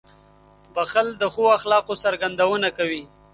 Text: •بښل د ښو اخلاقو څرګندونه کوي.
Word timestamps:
•بښل 0.73 1.07
د 1.21 1.23
ښو 1.33 1.43
اخلاقو 1.57 1.93
څرګندونه 2.03 2.67
کوي. 2.77 3.03